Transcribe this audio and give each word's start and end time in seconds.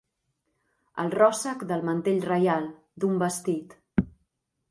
El 1.03 1.11
ròssec 1.15 1.65
del 1.73 1.85
mantell 1.89 2.25
reial, 2.31 2.67
d'un 3.03 3.23
vestit. 3.27 3.77